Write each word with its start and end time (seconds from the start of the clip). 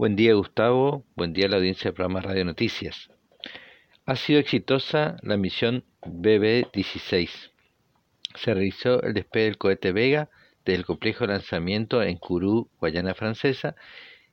Buen 0.00 0.16
día 0.16 0.32
Gustavo, 0.32 1.04
buen 1.14 1.34
día 1.34 1.44
a 1.44 1.50
la 1.50 1.56
audiencia 1.58 1.90
del 1.90 1.94
programa 1.94 2.22
Radio 2.22 2.42
Noticias. 2.46 3.10
Ha 4.06 4.16
sido 4.16 4.40
exitosa 4.40 5.18
la 5.20 5.36
misión 5.36 5.84
BB-16. 6.00 7.28
Se 8.34 8.54
realizó 8.54 9.02
el 9.02 9.12
despegue 9.12 9.44
del 9.44 9.58
cohete 9.58 9.92
Vega 9.92 10.30
desde 10.64 10.78
el 10.78 10.86
complejo 10.86 11.26
de 11.26 11.34
lanzamiento 11.34 12.02
en 12.02 12.16
Kourou, 12.16 12.70
Guayana 12.80 13.12
Francesa, 13.12 13.76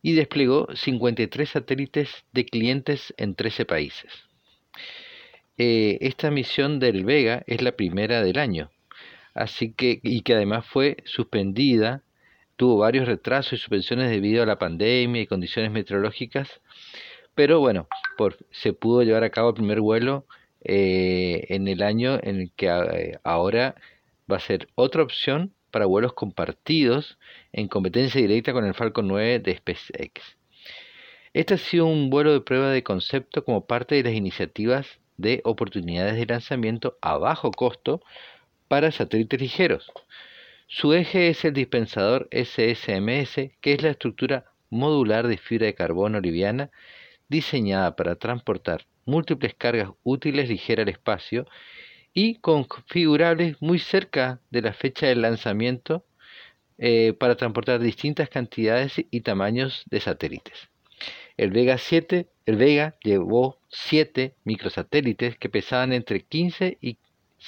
y 0.01 0.13
desplegó 0.13 0.69
53 0.73 1.49
satélites 1.49 2.23
de 2.31 2.45
clientes 2.45 3.13
en 3.17 3.35
13 3.35 3.65
países. 3.65 4.13
Eh, 5.57 5.97
esta 5.99 6.31
misión 6.31 6.79
del 6.79 7.03
Vega 7.03 7.43
es 7.45 7.61
la 7.61 7.73
primera 7.73 8.23
del 8.23 8.39
año, 8.39 8.71
así 9.33 9.73
que 9.73 9.99
y 10.01 10.21
que 10.21 10.33
además 10.35 10.65
fue 10.65 10.95
suspendida 11.03 12.03
tuvo 12.57 12.79
varios 12.79 13.07
retrasos 13.07 13.53
y 13.53 13.57
suspensiones 13.57 14.09
debido 14.09 14.43
a 14.43 14.45
la 14.45 14.59
pandemia 14.59 15.21
y 15.21 15.27
condiciones 15.27 15.71
meteorológicas, 15.71 16.61
pero 17.35 17.59
bueno, 17.59 17.87
se 18.51 18.73
pudo 18.73 19.03
llevar 19.03 19.23
a 19.23 19.29
cabo 19.29 19.49
el 19.49 19.55
primer 19.55 19.79
vuelo 19.79 20.25
eh, 20.63 21.45
en 21.49 21.67
el 21.67 21.83
año 21.83 22.19
en 22.21 22.41
el 22.41 22.51
que 22.55 22.67
eh, 22.67 23.19
ahora 23.23 23.75
va 24.29 24.37
a 24.37 24.41
ser 24.41 24.67
otra 24.75 25.03
opción 25.03 25.53
para 25.71 25.85
vuelos 25.85 26.13
compartidos 26.13 27.19
en 27.53 27.67
competencia 27.67 28.19
directa 28.19 28.53
con 28.53 28.65
el 28.65 28.73
Falcon 28.73 29.07
9 29.07 29.39
de 29.39 29.57
SpaceX. 29.57 30.37
Este 31.33 31.53
ha 31.53 31.57
sido 31.57 31.85
un 31.85 32.09
vuelo 32.09 32.33
de 32.33 32.41
prueba 32.41 32.71
de 32.71 32.83
concepto 32.83 33.43
como 33.45 33.67
parte 33.67 33.95
de 33.95 34.03
las 34.03 34.13
iniciativas 34.13 34.87
de 35.17 35.41
oportunidades 35.43 36.15
de 36.15 36.25
lanzamiento 36.25 36.97
a 37.01 37.17
bajo 37.17 37.51
costo 37.51 38.01
para 38.67 38.91
satélites 38.91 39.39
ligeros. 39.39 39.91
Su 40.69 40.93
eje 40.93 41.29
es 41.29 41.45
el 41.45 41.53
dispensador 41.53 42.27
SSMS, 42.29 43.51
que 43.61 43.71
es 43.71 43.81
la 43.81 43.91
estructura 43.91 44.51
modular 44.69 45.25
de 45.25 45.37
fibra 45.37 45.65
de 45.65 45.73
carbono 45.73 46.19
liviana 46.19 46.71
diseñada 47.29 47.95
para 47.95 48.17
transportar 48.17 48.85
múltiples 49.05 49.53
cargas 49.53 49.91
útiles 50.03 50.49
ligeras 50.49 50.83
al 50.83 50.89
espacio 50.89 51.47
y 52.13 52.35
configurables 52.39 53.55
muy 53.61 53.79
cerca 53.79 54.41
de 54.49 54.61
la 54.61 54.73
fecha 54.73 55.07
del 55.07 55.21
lanzamiento 55.21 56.05
eh, 56.77 57.13
para 57.13 57.37
transportar 57.37 57.79
distintas 57.79 58.27
cantidades 58.27 58.93
y 59.09 59.21
tamaños 59.21 59.85
de 59.89 60.01
satélites. 60.01 60.67
El 61.37 61.51
Vega 61.51 61.77
7, 61.77 62.27
el 62.45 62.55
Vega 62.57 62.97
llevó 63.01 63.57
7 63.69 64.35
microsatélites 64.43 65.37
que 65.37 65.47
pesaban 65.47 65.93
entre 65.93 66.23
15 66.23 66.77
y 66.81 66.97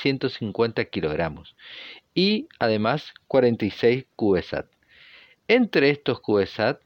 150 0.02 0.86
kilogramos 0.86 1.56
y 2.14 2.48
además 2.60 3.14
46 3.28 4.06
CubeSat. 4.16 4.68
Entre 5.48 5.90
estos 5.90 6.20
CubeSat 6.22 6.82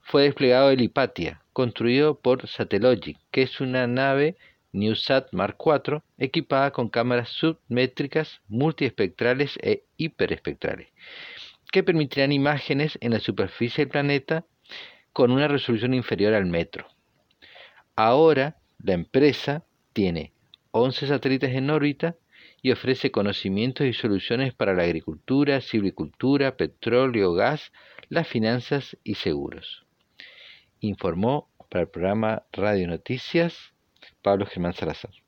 fue 0.00 0.24
desplegado 0.24 0.70
el 0.70 0.80
Hipatia, 0.80 1.40
construido 1.52 2.18
por 2.20 2.46
Satellogic, 2.46 3.18
que 3.30 3.42
es 3.42 3.60
una 3.60 3.86
nave 3.86 4.36
NewSat 4.72 5.32
Mark 5.32 5.56
IV 5.64 6.02
equipada 6.18 6.72
con 6.72 6.88
cámaras 6.88 7.30
submétricas, 7.30 8.42
multiespectrales 8.48 9.56
e 9.62 9.84
hiperespectrales, 9.96 10.88
que 11.72 11.82
permitirán 11.82 12.32
imágenes 12.32 12.98
en 13.00 13.12
la 13.12 13.20
superficie 13.20 13.84
del 13.84 13.92
planeta 13.92 14.44
con 15.12 15.30
una 15.30 15.48
resolución 15.48 15.94
inferior 15.94 16.34
al 16.34 16.46
metro. 16.46 16.86
Ahora 17.96 18.56
la 18.78 18.92
empresa 18.92 19.64
tiene 19.92 20.33
11 20.76 21.06
satélites 21.06 21.54
en 21.54 21.70
órbita 21.70 22.16
y 22.60 22.72
ofrece 22.72 23.12
conocimientos 23.12 23.86
y 23.86 23.92
soluciones 23.92 24.54
para 24.54 24.74
la 24.74 24.82
agricultura, 24.82 25.60
silvicultura, 25.60 26.56
petróleo, 26.56 27.32
gas, 27.32 27.70
las 28.08 28.26
finanzas 28.26 28.96
y 29.04 29.14
seguros. 29.14 29.86
Informó 30.80 31.48
para 31.70 31.82
el 31.82 31.88
programa 31.88 32.42
Radio 32.52 32.88
Noticias 32.88 33.56
Pablo 34.20 34.46
Germán 34.46 34.72
Salazar. 34.72 35.23